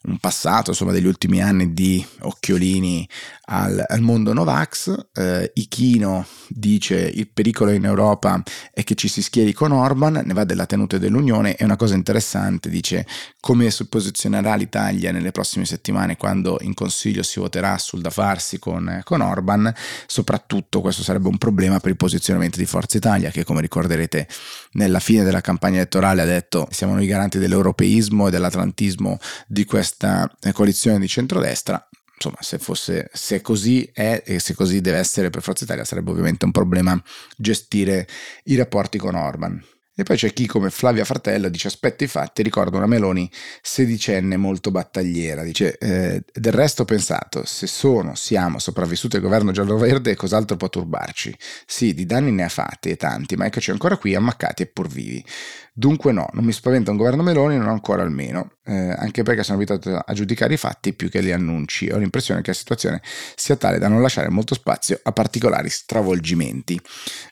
un 0.07 0.17
passato, 0.17 0.71
insomma, 0.71 0.91
degli 0.91 1.05
ultimi 1.05 1.41
anni 1.41 1.73
di 1.73 2.05
occhiolini 2.19 3.07
al, 3.45 3.83
al 3.87 4.01
mondo 4.01 4.33
Novax. 4.33 5.07
Eh, 5.13 5.51
Ichino 5.55 6.25
dice 6.47 6.95
il 6.95 7.29
pericolo 7.29 7.71
in 7.71 7.85
Europa 7.85 8.41
è 8.71 8.83
che 8.83 8.95
ci 8.95 9.07
si 9.07 9.21
schieri 9.21 9.53
con 9.53 9.71
Orban, 9.71 10.21
ne 10.23 10.33
va 10.33 10.43
della 10.43 10.65
tenuta 10.65 10.97
dell'Unione. 10.97 11.55
È 11.55 11.63
una 11.63 11.75
cosa 11.75 11.95
interessante, 11.95 12.69
dice 12.69 13.05
come 13.39 13.69
si 13.71 13.87
posizionerà 13.87 14.55
l'Italia 14.55 15.11
nelle 15.11 15.31
prossime 15.31 15.65
settimane 15.65 16.17
quando 16.17 16.57
in 16.61 16.73
Consiglio 16.73 17.23
si 17.23 17.39
voterà 17.39 17.77
sul 17.77 18.01
da 18.01 18.09
farsi 18.09 18.59
con, 18.59 19.01
con 19.03 19.21
Orban. 19.21 19.73
Soprattutto 20.05 20.81
questo 20.81 21.03
sarebbe 21.03 21.27
un 21.27 21.37
problema 21.37 21.79
per 21.79 21.91
il 21.91 21.97
posizionamento 21.97 22.57
di 22.57 22.65
Forza 22.65 22.97
Italia, 22.97 23.31
che 23.31 23.43
come 23.43 23.61
ricorderete 23.61 24.27
nella 24.73 24.99
fine 24.99 25.23
della 25.23 25.41
campagna 25.41 25.77
elettorale 25.77 26.21
ha 26.21 26.25
detto 26.25 26.67
siamo 26.71 26.93
noi 26.93 27.07
garanti 27.07 27.37
dell'europeismo 27.39 28.27
e 28.27 28.31
dell'atlantismo 28.31 29.17
di 29.47 29.65
questa 29.65 29.94
questa 29.95 30.29
coalizione 30.53 30.99
di 30.99 31.07
centrodestra, 31.07 31.87
insomma, 32.15 32.37
se, 32.41 32.59
fosse, 32.59 33.09
se 33.13 33.41
così 33.41 33.89
è 33.93 34.23
e 34.25 34.39
se 34.39 34.53
così 34.53 34.81
deve 34.81 34.97
essere 34.97 35.29
per 35.29 35.41
Forza 35.41 35.63
Italia, 35.63 35.85
sarebbe 35.85 36.11
ovviamente 36.11 36.45
un 36.45 36.51
problema 36.51 37.01
gestire 37.37 38.07
i 38.45 38.55
rapporti 38.55 38.97
con 38.97 39.15
Orban. 39.15 39.63
E 39.97 40.03
poi 40.03 40.17
c'è 40.17 40.33
chi 40.33 40.45
come 40.45 40.71
Flavia 40.71 41.05
Fratello 41.05 41.47
dice 41.47 41.69
aspetta 41.69 42.03
i 42.03 42.07
fatti, 42.07 42.43
ricorda 42.43 42.75
una 42.75 42.85
Meloni 42.85 43.31
sedicenne 43.61 44.35
molto 44.35 44.69
battagliera, 44.69 45.41
dice 45.41 45.77
eh, 45.77 46.21
del 46.33 46.51
resto 46.51 46.81
ho 46.81 46.85
pensato 46.85 47.45
se 47.45 47.65
sono, 47.65 48.13
siamo 48.13 48.59
sopravvissuti 48.59 49.15
al 49.15 49.21
governo 49.21 49.53
giallo-verde 49.53 50.17
cos'altro 50.17 50.57
può 50.57 50.67
turbarci? 50.67 51.33
Sì, 51.65 51.93
di 51.93 52.05
danni 52.05 52.31
ne 52.31 52.43
ha 52.43 52.49
fatti 52.49 52.89
e 52.89 52.97
tanti, 52.97 53.37
ma 53.37 53.45
eccoci 53.45 53.71
ancora 53.71 53.95
qui 53.95 54.13
ammaccati 54.15 54.63
e 54.63 54.65
pur 54.65 54.89
vivi. 54.89 55.23
Dunque 55.71 56.11
no, 56.11 56.27
non 56.33 56.43
mi 56.43 56.51
spaventa 56.51 56.91
un 56.91 56.97
governo 56.97 57.23
Meloni, 57.23 57.57
non 57.57 57.69
ancora 57.69 58.01
almeno, 58.01 58.54
eh, 58.65 58.95
anche 58.97 59.23
perché 59.23 59.43
sono 59.43 59.57
abituato 59.57 59.95
a 59.95 60.13
giudicare 60.13 60.53
i 60.53 60.57
fatti 60.57 60.93
più 60.93 61.09
che 61.09 61.23
gli 61.23 61.31
annunci. 61.31 61.89
Ho 61.89 61.97
l'impressione 61.97 62.41
che 62.41 62.51
la 62.51 62.55
situazione 62.55 63.01
sia 63.35 63.55
tale 63.55 63.77
da 63.77 63.87
non 63.87 64.01
lasciare 64.01 64.29
molto 64.29 64.55
spazio 64.55 64.99
a 65.03 65.11
particolari 65.11 65.69
stravolgimenti. 65.69 66.79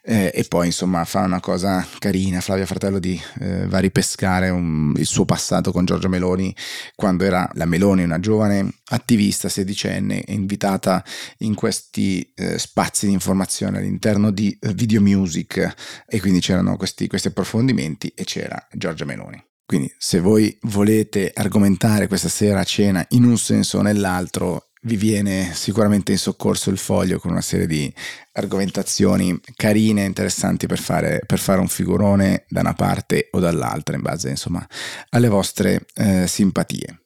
Eh, 0.01 0.31
e 0.33 0.43
poi 0.47 0.67
insomma 0.67 1.03
fa 1.05 1.21
una 1.21 1.39
cosa 1.39 1.85
carina, 1.99 2.41
Flavia 2.41 2.65
Fratello 2.65 2.99
di 2.99 3.19
eh, 3.39 3.67
va 3.67 3.77
a 3.77 3.81
ripescare 3.81 4.49
un, 4.49 4.93
il 4.95 5.05
suo 5.05 5.25
passato 5.25 5.71
con 5.71 5.85
Giorgia 5.85 6.07
Meloni 6.07 6.55
quando 6.95 7.23
era 7.23 7.49
la 7.53 7.65
Meloni, 7.65 8.03
una 8.03 8.19
giovane 8.19 8.69
attivista 8.89 9.49
sedicenne, 9.49 10.23
invitata 10.27 11.03
in 11.39 11.55
questi 11.55 12.31
eh, 12.35 12.59
spazi 12.59 13.07
di 13.07 13.13
informazione 13.13 13.79
all'interno 13.79 14.31
di 14.31 14.57
eh, 14.61 14.73
Video 14.73 15.01
Music 15.01 16.03
e 16.07 16.19
quindi 16.19 16.39
c'erano 16.39 16.77
questi, 16.77 17.07
questi 17.07 17.29
approfondimenti 17.29 18.11
e 18.15 18.23
c'era 18.23 18.67
Giorgia 18.71 19.05
Meloni. 19.05 19.43
Quindi 19.65 19.93
se 19.97 20.19
voi 20.19 20.55
volete 20.63 21.31
argomentare 21.33 22.07
questa 22.07 22.29
sera 22.29 22.59
a 22.59 22.65
cena 22.65 23.05
in 23.09 23.23
un 23.23 23.37
senso 23.37 23.79
o 23.79 23.81
nell'altro, 23.81 24.69
vi 24.83 24.97
viene 24.97 25.51
sicuramente 25.53 26.11
in 26.11 26.17
soccorso 26.17 26.69
il 26.69 26.77
foglio 26.77 27.19
con 27.19 27.31
una 27.31 27.41
serie 27.41 27.67
di 27.67 27.91
argomentazioni 28.33 29.39
carine, 29.55 30.03
interessanti 30.03 30.67
per 30.67 30.79
fare, 30.79 31.21
per 31.25 31.39
fare 31.39 31.61
un 31.61 31.69
figurone 31.69 32.45
da 32.49 32.59
una 32.59 32.73
parte 32.73 33.29
o 33.31 33.39
dall'altra, 33.39 33.95
in 33.95 34.01
base 34.01 34.29
insomma 34.29 34.65
alle 35.09 35.29
vostre 35.29 35.85
eh, 35.95 36.27
simpatie. 36.27 37.02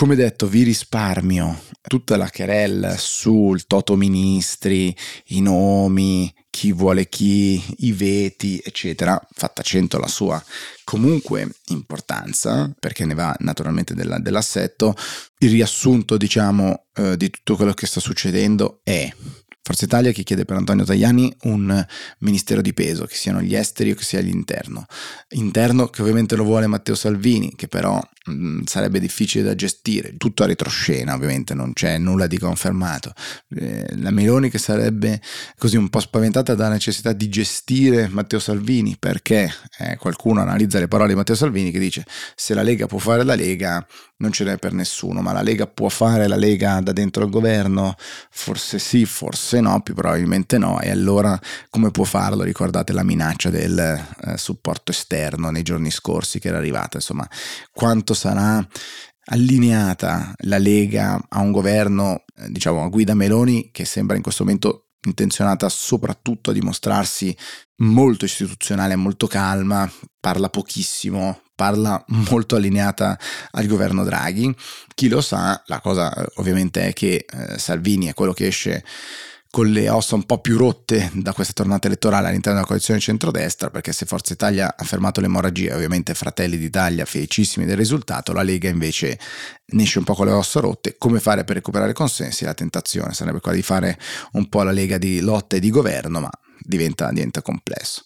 Come 0.00 0.16
detto, 0.16 0.48
vi 0.48 0.62
risparmio 0.62 1.60
tutta 1.82 2.16
la 2.16 2.30
querella 2.30 2.96
sul 2.96 3.66
toto 3.66 3.96
ministri, 3.96 4.96
i 5.26 5.42
nomi, 5.42 6.34
chi 6.48 6.72
vuole 6.72 7.06
chi, 7.06 7.62
i 7.80 7.92
veti, 7.92 8.58
eccetera, 8.64 9.20
fatta 9.30 9.60
100 9.60 9.98
la 9.98 10.06
sua 10.06 10.42
comunque 10.84 11.50
importanza, 11.66 12.74
perché 12.80 13.04
ne 13.04 13.12
va 13.12 13.36
naturalmente 13.40 13.92
della, 13.92 14.18
dell'assetto, 14.18 14.94
il 15.40 15.50
riassunto, 15.50 16.16
diciamo, 16.16 16.86
eh, 16.94 17.18
di 17.18 17.28
tutto 17.28 17.56
quello 17.56 17.74
che 17.74 17.86
sta 17.86 18.00
succedendo 18.00 18.80
è 18.82 19.06
Forza 19.70 19.84
Italia 19.84 20.10
che 20.10 20.24
chiede 20.24 20.44
per 20.44 20.56
Antonio 20.56 20.84
Tajani 20.84 21.32
un 21.42 21.86
ministero 22.18 22.60
di 22.60 22.74
peso, 22.74 23.06
che 23.06 23.14
siano 23.14 23.40
gli 23.40 23.54
esteri 23.54 23.92
o 23.92 23.94
che 23.94 24.02
sia 24.02 24.18
l'interno. 24.18 24.84
Interno 25.28 25.86
che 25.86 26.02
ovviamente 26.02 26.34
lo 26.34 26.42
vuole 26.42 26.66
Matteo 26.66 26.96
Salvini, 26.96 27.54
che 27.54 27.68
però 27.68 28.02
mh, 28.24 28.32
mm, 28.32 28.60
sarebbe 28.64 28.98
difficile 28.98 29.44
da 29.44 29.54
gestire, 29.54 30.16
tutto 30.16 30.42
a 30.42 30.46
retroscena 30.46 31.14
ovviamente, 31.14 31.54
non 31.54 31.72
c'è 31.72 31.98
nulla 31.98 32.26
di 32.26 32.36
confermato. 32.36 33.12
Eh, 33.54 33.94
la 33.98 34.10
Meloni 34.10 34.50
che 34.50 34.58
sarebbe 34.58 35.22
così 35.56 35.76
un 35.76 35.88
po' 35.88 36.00
spaventata 36.00 36.56
dalla 36.56 36.72
necessità 36.72 37.12
di 37.12 37.28
gestire 37.28 38.08
Matteo 38.08 38.40
Salvini, 38.40 38.96
perché 38.98 39.52
eh, 39.78 39.96
qualcuno 39.98 40.40
analizza 40.40 40.80
le 40.80 40.88
parole 40.88 41.10
di 41.10 41.14
Matteo 41.14 41.36
Salvini 41.36 41.70
che 41.70 41.78
dice 41.78 42.04
se 42.34 42.54
la 42.54 42.62
Lega 42.62 42.86
può 42.86 42.98
fare 42.98 43.22
la 43.22 43.36
Lega 43.36 43.86
non 44.20 44.32
ce 44.32 44.44
n'è 44.44 44.58
per 44.58 44.72
nessuno, 44.72 45.22
ma 45.22 45.32
la 45.32 45.42
Lega 45.42 45.66
può 45.66 45.88
fare 45.88 46.26
la 46.26 46.36
Lega 46.36 46.80
da 46.80 46.92
dentro 46.92 47.24
il 47.24 47.30
governo? 47.30 47.96
Forse 48.30 48.78
sì, 48.78 49.04
forse 49.04 49.59
no, 49.60 49.80
più 49.82 49.94
probabilmente 49.94 50.58
no. 50.58 50.80
E 50.80 50.90
allora 50.90 51.38
come 51.68 51.90
può 51.90 52.04
farlo? 52.04 52.42
Ricordate 52.42 52.92
la 52.92 53.02
minaccia 53.02 53.50
del 53.50 53.78
eh, 53.78 54.36
supporto 54.36 54.92
esterno 54.92 55.50
nei 55.50 55.62
giorni 55.62 55.90
scorsi 55.90 56.38
che 56.38 56.48
era 56.48 56.58
arrivata, 56.58 56.96
insomma, 56.96 57.28
quanto 57.72 58.14
sarà 58.14 58.66
allineata 59.32 60.32
la 60.44 60.58
Lega 60.58 61.20
a 61.28 61.40
un 61.40 61.52
governo, 61.52 62.24
eh, 62.36 62.50
diciamo, 62.50 62.82
a 62.82 62.88
guida 62.88 63.14
Meloni 63.14 63.70
che 63.72 63.84
sembra 63.84 64.16
in 64.16 64.22
questo 64.22 64.44
momento 64.44 64.86
intenzionata 65.02 65.68
soprattutto 65.68 66.50
a 66.50 66.52
dimostrarsi 66.52 67.34
molto 67.76 68.24
istituzionale, 68.26 68.96
molto 68.96 69.26
calma, 69.26 69.90
parla 70.18 70.50
pochissimo, 70.50 71.40
parla 71.54 72.02
molto 72.08 72.56
allineata 72.56 73.18
al 73.52 73.66
governo 73.66 74.04
Draghi. 74.04 74.54
Chi 74.94 75.08
lo 75.08 75.20
sa, 75.20 75.62
la 75.66 75.80
cosa 75.80 76.12
eh, 76.14 76.26
ovviamente 76.36 76.88
è 76.88 76.92
che 76.92 77.24
eh, 77.28 77.58
Salvini 77.58 78.06
è 78.06 78.14
quello 78.14 78.32
che 78.32 78.46
esce 78.46 78.84
con 79.50 79.66
le 79.66 79.88
ossa 79.88 80.14
un 80.14 80.24
po' 80.24 80.38
più 80.38 80.56
rotte 80.56 81.10
da 81.12 81.32
questa 81.32 81.52
tornata 81.52 81.88
elettorale 81.88 82.28
all'interno 82.28 82.54
della 82.54 82.66
coalizione 82.66 83.00
centrodestra, 83.00 83.68
perché 83.68 83.92
se 83.92 84.06
Forza 84.06 84.32
Italia 84.32 84.74
ha 84.76 84.84
fermato 84.84 85.20
l'emorragia, 85.20 85.74
ovviamente 85.74 86.14
Fratelli 86.14 86.56
d'Italia 86.56 87.04
felicissimi 87.04 87.66
del 87.66 87.76
risultato, 87.76 88.32
la 88.32 88.42
Lega 88.42 88.68
invece 88.68 89.18
ne 89.66 89.82
esce 89.82 89.98
un 89.98 90.04
po' 90.04 90.14
con 90.14 90.26
le 90.26 90.32
ossa 90.32 90.60
rotte. 90.60 90.94
Come 90.96 91.18
fare 91.18 91.42
per 91.42 91.56
recuperare 91.56 91.92
consensi? 91.92 92.44
La 92.44 92.54
tentazione 92.54 93.12
sarebbe 93.12 93.40
quella 93.40 93.56
di 93.56 93.62
fare 93.62 93.98
un 94.32 94.48
po' 94.48 94.62
la 94.62 94.70
Lega 94.70 94.98
di 94.98 95.20
lotta 95.20 95.56
e 95.56 95.60
di 95.60 95.70
governo, 95.70 96.20
ma 96.20 96.30
diventa, 96.60 97.10
diventa 97.10 97.42
complesso. 97.42 98.02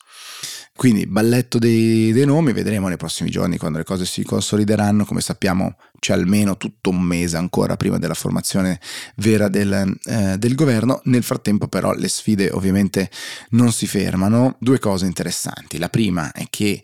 Quindi 0.77 1.07
balletto 1.07 1.59
dei, 1.59 2.11
dei, 2.13 2.25
nomi, 2.25 2.53
vedremo 2.53 2.89
nei 2.89 2.97
prossimi 2.97 3.31
giorni 3.31 3.59
quando 3.59 3.79
le 3.79 3.85
cose 3.85 4.05
si 4.07 4.25
consolideranno, 4.25 5.05
come 5.05 5.21
sappiamo 5.21 5.77
c'è 6.04 6.12
almeno 6.12 6.58
tutto 6.58 6.90
un 6.90 7.00
mese 7.00 7.38
ancora 7.38 7.76
prima 7.76 7.96
della 7.96 8.12
formazione 8.12 8.78
vera 9.16 9.49
del, 9.49 9.96
eh, 10.04 10.37
del 10.37 10.54
governo, 10.54 11.00
nel 11.04 11.23
frattempo 11.23 11.66
però 11.66 11.94
le 11.94 12.08
sfide 12.08 12.50
ovviamente 12.50 13.11
non 13.50 13.73
si 13.73 13.87
fermano, 13.87 14.56
due 14.61 14.78
cose 14.78 15.06
interessanti, 15.06 15.78
la 15.78 15.88
prima 15.88 16.30
è 16.32 16.44
che 16.50 16.82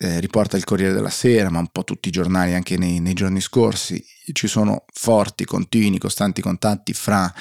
eh, 0.00 0.20
riporta 0.20 0.56
il 0.56 0.62
Corriere 0.62 0.92
della 0.92 1.10
Sera, 1.10 1.50
ma 1.50 1.58
un 1.58 1.68
po' 1.72 1.82
tutti 1.82 2.06
i 2.06 2.12
giornali 2.12 2.54
anche 2.54 2.78
nei, 2.78 3.00
nei, 3.00 3.14
giorni 3.14 3.40
scorsi, 3.40 4.02
ci 4.32 4.46
sono 4.46 4.84
forti, 4.92 5.44
continui, 5.44 5.98
costanti 5.98 6.40
contatti 6.40 6.92
fra 6.92 7.32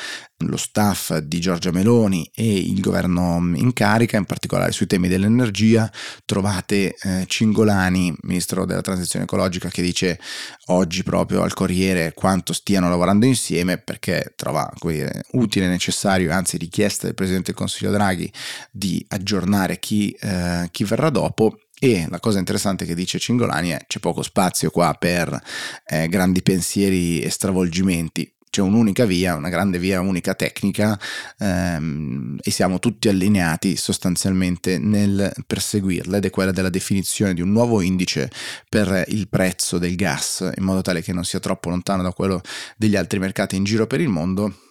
lo 0.42 0.58
staff 0.58 1.18
di 1.18 1.40
Giorgia 1.40 1.72
Meloni 1.72 2.30
e 2.34 2.58
il 2.58 2.80
governo 2.80 3.38
in 3.56 3.74
carica, 3.74 4.18
in 4.18 4.26
particolare 4.26 4.72
sui 4.72 4.88
temi 4.88 5.08
dell'energia. 5.08 5.92
Trovate 6.26 6.96
eh, 7.00 7.26
Cingolani, 7.28 8.16
ministro 8.22 8.66
della 8.66 8.82
transizione 8.82 9.26
ecologica, 9.26 9.70
che 9.70 9.84
dice 9.84 10.20
oggi 10.68 11.04
proprio 11.04 11.44
al 11.44 11.54
Corriere 11.54 12.14
quanto 12.16 12.54
stiano 12.54 12.90
lavorando 12.90 13.28
insieme 13.28 13.78
perché 13.78 14.34
trova 14.36 14.68
dire, 14.82 15.26
utile 15.34 15.68
necessario, 15.68 16.34
anzi 16.34 16.58
richiesta 16.58 17.06
del 17.06 17.16
Presidente 17.16 17.52
del 17.52 17.60
Consiglio 17.60 17.92
Draghi 17.92 18.32
di 18.72 19.06
aggiornare 19.10 19.78
chi, 19.78 20.10
eh, 20.20 20.70
chi 20.72 20.86
verrà 20.86 21.12
dopo 21.12 21.60
e 21.80 22.08
la 22.10 22.20
cosa 22.20 22.40
interessante 22.40 22.86
che 22.86 22.96
dice 22.96 23.20
Cingolani 23.20 23.70
è 23.70 23.86
c'è 23.88 24.00
poco 24.00 24.24
spazio 24.24 24.72
qua 24.72 24.96
per 24.98 25.40
eh, 25.86 26.08
grandi 26.08 26.42
pensieri 26.42 27.22
e 27.22 27.30
stravolgimenti. 27.30 28.32
C'è 28.50 28.62
un'unica 28.62 29.06
via, 29.06 29.36
una 29.36 29.50
grande 29.50 29.78
via 29.78 30.00
unica 30.02 30.34
tecnica 30.34 30.98
ehm, 31.38 32.38
e 32.42 32.50
siamo 32.50 32.80
tutti 32.80 33.08
allineati 33.10 33.76
sostanzialmente 33.76 34.80
nel 34.80 35.32
perseguirla 35.46 36.18
ed 36.18 36.26
è 36.26 36.30
quella 36.32 36.52
della 36.52 36.70
definizione 36.70 37.36
di 37.36 37.42
un 37.42 37.52
nuovo 37.52 37.82
indice 37.82 38.32
per 38.68 39.04
il 39.10 39.28
prezzo 39.28 39.78
del 39.78 39.96
gas 39.96 40.50
in 40.56 40.64
modo 40.64 40.82
tale 40.82 41.04
che 41.04 41.14
non 41.14 41.26
sia 41.26 41.40
troppo 41.40 41.70
lontano 41.70 42.02
da 42.02 42.14
quello 42.14 42.42
degli 42.78 42.96
altri 42.96 43.20
mercati 43.20 43.58
in 43.58 43.64
giro 43.64 43.86
per 43.86 44.02
il 44.02 44.10
mondo 44.10 44.67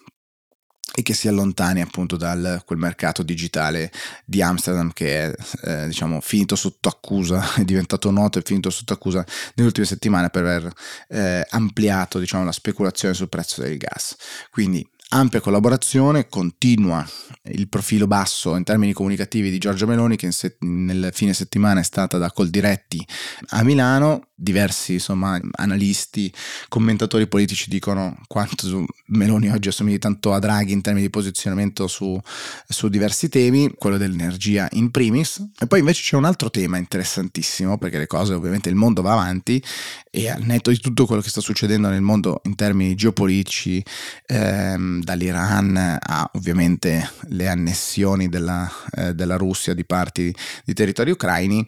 e 0.97 1.03
che 1.03 1.13
si 1.13 1.27
allontani 1.27 1.79
appunto 1.79 2.17
da 2.17 2.59
quel 2.65 2.79
mercato 2.79 3.21
digitale 3.21 3.91
di 4.25 4.41
Amsterdam 4.41 4.91
che 4.91 5.25
è 5.25 5.33
eh, 5.61 5.85
diciamo 5.85 6.21
finito 6.21 6.55
sotto 6.55 6.89
accusa, 6.89 7.53
è 7.53 7.63
diventato 7.63 8.09
noto 8.09 8.39
e 8.39 8.41
finito 8.43 8.71
sotto 8.71 8.93
accusa 8.93 9.23
nelle 9.53 9.67
ultime 9.67 9.85
settimane 9.85 10.31
per 10.31 10.43
aver 10.43 10.73
eh, 11.09 11.45
ampliato 11.51 12.17
diciamo 12.17 12.43
la 12.43 12.51
speculazione 12.51 13.13
sul 13.13 13.29
prezzo 13.29 13.61
del 13.61 13.77
gas. 13.77 14.15
Quindi 14.49 14.83
ampia 15.09 15.39
collaborazione, 15.39 16.27
continua 16.27 17.07
il 17.51 17.69
profilo 17.69 18.07
basso 18.07 18.55
in 18.55 18.63
termini 18.63 18.91
comunicativi 18.91 19.49
di 19.49 19.57
Giorgia 19.57 19.85
Meloni 19.85 20.17
che 20.17 20.31
se- 20.31 20.57
nel 20.59 21.11
fine 21.13 21.33
settimana 21.33 21.79
è 21.79 21.83
stata 21.83 22.17
da 22.17 22.31
Coldiretti 22.31 23.05
a 23.49 23.63
Milano, 23.63 24.27
diversi 24.35 24.93
insomma, 24.93 25.39
analisti, 25.53 26.31
commentatori 26.67 27.27
politici 27.27 27.69
dicono 27.69 28.17
quanto 28.27 28.85
Meloni 29.07 29.49
oggi 29.49 29.69
assomigli 29.69 29.97
tanto 29.97 30.33
a 30.33 30.39
Draghi 30.39 30.73
in 30.73 30.81
termini 30.81 31.05
di 31.05 31.11
posizionamento 31.11 31.87
su, 31.87 32.19
su 32.67 32.89
diversi 32.89 33.29
temi, 33.29 33.73
quello 33.77 33.97
dell'energia 33.97 34.67
in 34.73 34.91
primis, 34.91 35.51
e 35.57 35.67
poi 35.67 35.79
invece 35.79 36.03
c'è 36.03 36.17
un 36.17 36.25
altro 36.25 36.49
tema 36.49 36.77
interessantissimo 36.77 37.77
perché 37.77 37.97
le 37.97 38.07
cose 38.07 38.33
ovviamente 38.33 38.69
il 38.69 38.75
mondo 38.75 39.01
va 39.01 39.13
avanti 39.13 39.63
e 40.11 40.29
al 40.29 40.43
netto 40.43 40.69
di 40.69 40.79
tutto 40.79 41.05
quello 41.05 41.21
che 41.21 41.29
sta 41.29 41.41
succedendo 41.41 41.89
nel 41.89 42.01
mondo 42.01 42.41
in 42.43 42.55
termini 42.55 42.95
geopolitici, 42.95 43.83
ehm, 44.25 44.96
dall'Iran 45.01 45.99
a 46.01 46.29
ovviamente 46.33 47.09
le 47.29 47.47
annessioni 47.47 48.29
della, 48.29 48.69
eh, 48.95 49.13
della 49.13 49.37
Russia 49.37 49.73
di 49.73 49.85
parti 49.85 50.33
di 50.63 50.73
territori 50.73 51.11
ucraini, 51.11 51.67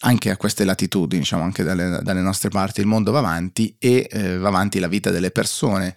anche 0.00 0.30
a 0.30 0.36
queste 0.36 0.64
latitudini, 0.64 1.20
diciamo 1.20 1.42
anche 1.42 1.62
dalle, 1.62 2.00
dalle, 2.02 2.20
nostre 2.20 2.48
parti, 2.48 2.80
il 2.80 2.86
mondo 2.86 3.12
va 3.12 3.18
avanti 3.18 3.76
e 3.78 4.08
eh, 4.10 4.38
va 4.38 4.48
avanti 4.48 4.78
la 4.78 4.88
vita 4.88 5.10
delle 5.10 5.30
persone 5.30 5.94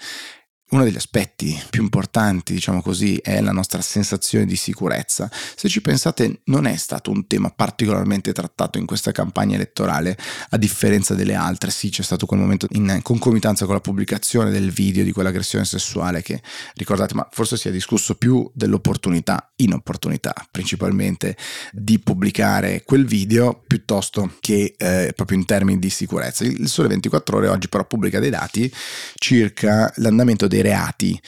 uno 0.73 0.83
degli 0.83 0.95
aspetti 0.95 1.61
più 1.69 1.83
importanti, 1.83 2.53
diciamo 2.53 2.81
così, 2.81 3.17
è 3.17 3.39
la 3.41 3.51
nostra 3.51 3.79
sensazione 3.81 4.45
di 4.45 4.55
sicurezza. 4.55 5.29
Se 5.55 5.69
ci 5.69 5.81
pensate, 5.81 6.41
non 6.45 6.65
è 6.65 6.75
stato 6.77 7.11
un 7.11 7.27
tema 7.27 7.51
particolarmente 7.51 8.33
trattato 8.33 8.79
in 8.79 8.87
questa 8.87 9.11
campagna 9.11 9.53
elettorale, 9.55 10.17
a 10.49 10.57
differenza 10.57 11.13
delle 11.13 11.35
altre. 11.35 11.69
Sì, 11.69 11.89
c'è 11.89 12.01
stato 12.01 12.25
quel 12.25 12.39
momento 12.39 12.65
in 12.71 12.99
concomitanza 13.03 13.65
con 13.65 13.75
la 13.75 13.81
pubblicazione 13.81 14.49
del 14.49 14.71
video 14.71 15.03
di 15.03 15.11
quell'aggressione 15.11 15.63
sessuale 15.63 16.23
che, 16.23 16.41
ricordate, 16.73 17.13
ma 17.13 17.27
forse 17.31 17.55
si 17.55 17.67
è 17.67 17.71
discusso 17.71 18.15
più 18.15 18.49
dell'opportunità, 18.53 19.51
inopportunità 19.57 20.33
principalmente, 20.49 21.37
di 21.71 21.99
pubblicare 21.99 22.81
quel 22.83 23.05
video 23.05 23.61
piuttosto 23.67 24.37
che 24.39 24.73
eh, 24.75 25.13
proprio 25.15 25.37
in 25.37 25.45
termini 25.45 25.77
di 25.77 25.91
sicurezza. 25.91 26.43
Il 26.43 26.67
Sole 26.67 26.87
24 26.87 27.37
Ore 27.37 27.47
oggi 27.47 27.69
però 27.69 27.85
pubblica 27.85 28.19
dei 28.19 28.31
dati 28.31 28.73
circa 29.15 29.91
l'andamento 29.97 30.47
dei 30.47 30.61
reati 30.63 31.19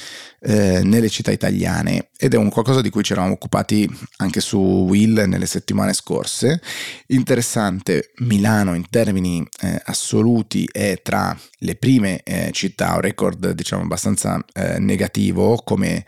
eh, 0.41 0.81
nelle 0.83 1.09
città 1.09 1.31
italiane 1.31 2.09
ed 2.17 2.33
è 2.33 2.37
un 2.37 2.49
qualcosa 2.49 2.81
di 2.81 2.89
cui 2.89 3.03
ci 3.03 3.11
eravamo 3.11 3.33
occupati 3.33 3.89
anche 4.17 4.39
su 4.39 4.57
Will 4.57 5.25
nelle 5.25 5.45
settimane 5.45 5.93
scorse. 5.93 6.61
Interessante, 7.07 8.11
Milano 8.17 8.73
in 8.73 8.89
termini 8.89 9.45
eh, 9.61 9.81
assoluti 9.85 10.67
è 10.71 11.01
tra 11.03 11.37
le 11.59 11.75
prime 11.75 12.21
eh, 12.23 12.49
città, 12.51 12.95
un 12.95 13.01
record 13.01 13.51
diciamo 13.51 13.83
abbastanza 13.83 14.43
eh, 14.53 14.79
negativo 14.79 15.61
come 15.63 16.05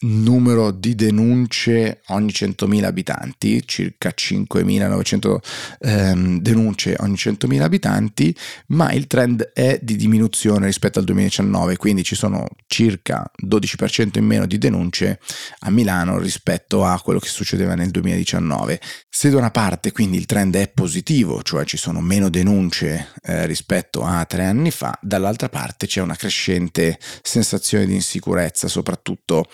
numero 0.00 0.70
di 0.70 0.94
denunce 0.94 2.02
ogni 2.08 2.30
100.000 2.30 2.84
abitanti, 2.84 3.62
circa 3.66 4.12
5.900 4.14 5.38
ehm, 5.80 6.40
denunce 6.40 6.94
ogni 7.00 7.14
100.000 7.14 7.60
abitanti, 7.60 8.34
ma 8.68 8.92
il 8.92 9.06
trend 9.06 9.50
è 9.52 9.78
di 9.82 9.96
diminuzione 9.96 10.66
rispetto 10.66 10.98
al 10.98 11.04
2019, 11.04 11.76
quindi 11.76 12.04
ci 12.04 12.14
sono 12.14 12.46
circa 12.66 13.28
12% 13.44 14.18
in 14.18 14.24
meno 14.24 14.46
di 14.46 14.58
denunce 14.58 15.18
a 15.60 15.70
Milano 15.70 16.18
rispetto 16.18 16.84
a 16.84 17.00
quello 17.00 17.18
che 17.18 17.28
succedeva 17.28 17.74
nel 17.74 17.90
2019. 17.90 18.80
Se 19.08 19.30
da 19.30 19.38
una 19.38 19.50
parte 19.50 19.90
quindi 19.90 20.16
il 20.16 20.26
trend 20.26 20.54
è 20.56 20.68
positivo, 20.68 21.42
cioè 21.42 21.64
ci 21.64 21.76
sono 21.76 22.00
meno 22.00 22.28
denunce 22.28 23.08
eh, 23.22 23.46
rispetto 23.46 24.04
a 24.04 24.24
tre 24.26 24.44
anni 24.44 24.70
fa, 24.70 24.96
dall'altra 25.02 25.48
parte 25.48 25.86
c'è 25.86 26.00
una 26.00 26.14
crescente 26.14 26.98
sensazione 27.22 27.86
di 27.86 27.94
insicurezza, 27.94 28.68
soprattutto 28.68 29.46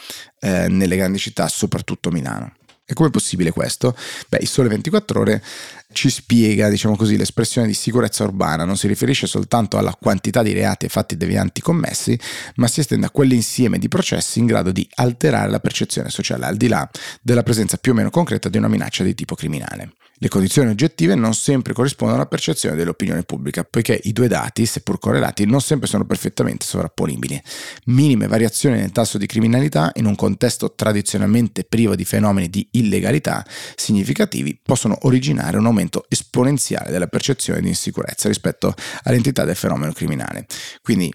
eh, 0.44 0.68
nelle 0.68 0.96
grandi 0.96 1.18
città, 1.18 1.48
soprattutto 1.48 2.10
Milano. 2.10 2.52
E 2.84 2.92
come 2.92 3.08
è 3.08 3.10
possibile 3.10 3.50
questo? 3.50 3.96
Beh, 4.28 4.38
il 4.42 4.46
Sole 4.46 4.68
24 4.68 5.20
Ore 5.20 5.42
ci 5.94 6.10
spiega, 6.10 6.68
diciamo 6.68 6.96
così, 6.96 7.16
l'espressione 7.16 7.66
di 7.66 7.72
sicurezza 7.72 8.24
urbana 8.24 8.64
non 8.64 8.76
si 8.76 8.86
riferisce 8.86 9.26
soltanto 9.26 9.78
alla 9.78 9.96
quantità 9.98 10.42
di 10.42 10.52
reati 10.52 10.84
e 10.84 10.90
fatti 10.90 11.16
devianti 11.16 11.62
commessi, 11.62 12.18
ma 12.56 12.66
si 12.66 12.80
estende 12.80 13.06
a 13.06 13.10
quell'insieme 13.10 13.78
di 13.78 13.88
processi 13.88 14.40
in 14.40 14.46
grado 14.46 14.72
di 14.72 14.86
alterare 14.96 15.48
la 15.48 15.60
percezione 15.60 16.10
sociale, 16.10 16.44
al 16.44 16.56
di 16.56 16.68
là 16.68 16.86
della 17.22 17.42
presenza 17.42 17.78
più 17.78 17.92
o 17.92 17.94
meno 17.94 18.10
concreta 18.10 18.50
di 18.50 18.58
una 18.58 18.68
minaccia 18.68 19.02
di 19.02 19.14
tipo 19.14 19.34
criminale. 19.34 19.92
Le 20.18 20.28
condizioni 20.28 20.70
oggettive 20.70 21.16
non 21.16 21.34
sempre 21.34 21.72
corrispondono 21.72 22.20
alla 22.20 22.28
percezione 22.28 22.76
dell'opinione 22.76 23.24
pubblica, 23.24 23.64
poiché 23.64 24.00
i 24.04 24.12
due 24.12 24.28
dati, 24.28 24.64
seppur 24.64 24.98
correlati, 25.00 25.44
non 25.44 25.60
sempre 25.60 25.88
sono 25.88 26.06
perfettamente 26.06 26.64
sovrapponibili. 26.64 27.38
Minime 27.86 28.28
variazioni 28.28 28.78
nel 28.78 28.92
tasso 28.92 29.18
di 29.18 29.26
criminalità 29.26 29.90
in 29.96 30.06
un 30.06 30.14
contesto 30.14 30.72
tradizionalmente 30.74 31.64
privo 31.64 31.96
di 31.96 32.04
fenomeni 32.04 32.48
di 32.48 32.66
illegalità 32.70 33.44
significativi 33.74 34.58
possono 34.62 34.96
originare 35.02 35.58
un 35.58 35.66
aumento 35.84 36.06
esponenziale 36.08 36.90
della 36.90 37.06
percezione 37.06 37.60
di 37.60 37.68
insicurezza 37.68 38.28
rispetto 38.28 38.74
all'entità 39.04 39.44
del 39.44 39.56
fenomeno 39.56 39.92
criminale. 39.92 40.46
Quindi 40.82 41.12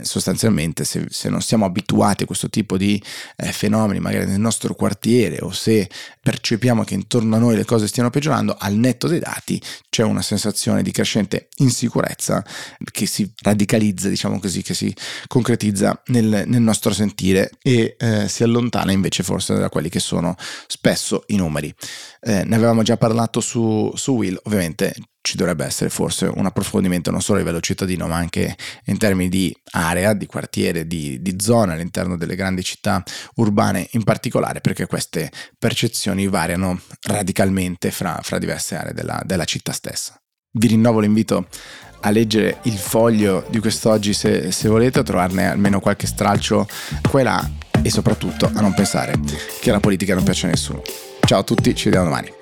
sostanzialmente 0.00 0.84
se, 0.84 1.06
se, 1.08 1.28
non 1.28 1.40
siamo 1.40 1.64
abituati 1.64 2.22
a 2.22 2.26
questo 2.26 2.48
tipo 2.48 2.76
di 2.76 3.02
eh, 3.36 3.50
fenomeni 3.50 3.98
magari 3.98 4.26
nel 4.26 4.38
nostro 4.38 4.74
quartiere 4.74 5.38
o 5.40 5.50
se 5.50 5.90
percepiamo 6.20 6.84
che 6.84 6.94
intorno 6.94 7.34
a 7.34 7.38
noi 7.40 7.56
le 7.56 7.64
cose 7.64 7.88
stiano 7.88 8.08
peggiorando 8.08 8.54
al 8.56 8.74
netto 8.74 9.08
dei 9.08 9.18
dati 9.18 9.60
c'è 9.88 10.04
una 10.04 10.22
sensazione 10.22 10.82
di 10.82 10.92
crescente 10.92 11.48
insicurezza 11.56 12.44
che 12.92 13.06
si 13.06 13.32
radicalizza 13.42 14.08
diciamo 14.08 14.38
così 14.38 14.62
che 14.62 14.74
si 14.74 14.94
concretizza 15.26 16.00
nel, 16.06 16.44
nel 16.46 16.62
nostro 16.62 16.92
sentire 16.92 17.50
e 17.60 17.96
eh, 17.98 18.28
si 18.28 18.44
allontana 18.44 18.92
invece 18.92 19.24
forse 19.24 19.54
da 19.54 19.68
quelli 19.68 19.88
che 19.88 20.00
sono 20.00 20.36
spesso 20.68 21.24
i 21.28 21.36
numeri 21.36 21.74
eh, 22.20 22.44
ne 22.44 22.54
avevamo 22.54 22.82
già 22.82 22.96
parlato 22.96 23.40
su, 23.40 23.90
su 23.94 24.12
Will 24.12 24.38
ovviamente 24.44 24.94
ci 25.28 25.36
dovrebbe 25.36 25.66
essere 25.66 25.90
forse 25.90 26.24
un 26.24 26.46
approfondimento 26.46 27.10
non 27.10 27.20
solo 27.20 27.38
a 27.38 27.42
livello 27.42 27.60
cittadino, 27.60 28.06
ma 28.06 28.16
anche 28.16 28.56
in 28.86 28.96
termini 28.96 29.28
di 29.28 29.54
area, 29.72 30.14
di 30.14 30.24
quartiere, 30.24 30.86
di, 30.86 31.20
di 31.20 31.36
zona 31.38 31.74
all'interno 31.74 32.16
delle 32.16 32.34
grandi 32.34 32.64
città 32.64 33.02
urbane 33.34 33.88
in 33.92 34.04
particolare, 34.04 34.62
perché 34.62 34.86
queste 34.86 35.30
percezioni 35.58 36.28
variano 36.28 36.80
radicalmente 37.02 37.90
fra, 37.90 38.20
fra 38.22 38.38
diverse 38.38 38.76
aree 38.76 38.94
della, 38.94 39.20
della 39.24 39.44
città 39.44 39.72
stessa. 39.72 40.18
Vi 40.50 40.66
rinnovo 40.66 41.00
l'invito 41.00 41.46
a 42.00 42.10
leggere 42.10 42.60
il 42.62 42.78
foglio 42.78 43.44
di 43.50 43.58
quest'oggi 43.58 44.14
se, 44.14 44.50
se, 44.50 44.68
volete, 44.68 45.00
a 45.00 45.02
trovarne 45.02 45.50
almeno 45.50 45.80
qualche 45.80 46.06
stralcio 46.06 46.66
qua 47.06 47.20
e 47.20 47.22
là 47.22 47.50
e 47.82 47.90
soprattutto 47.90 48.50
a 48.52 48.60
non 48.60 48.72
pensare 48.72 49.20
che 49.60 49.70
la 49.70 49.80
politica 49.80 50.14
non 50.14 50.24
piace 50.24 50.46
a 50.46 50.50
nessuno. 50.50 50.82
Ciao 51.28 51.40
a 51.40 51.42
tutti, 51.42 51.74
ci 51.74 51.90
vediamo 51.90 52.06
domani. 52.08 52.32